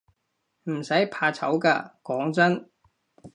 [0.63, 2.67] 唔使怕醜㗎，講真